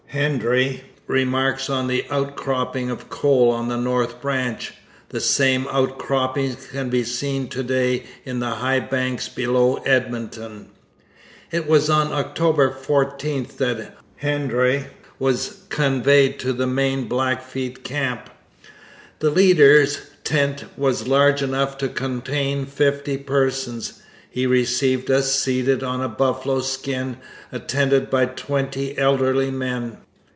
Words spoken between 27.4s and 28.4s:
attended by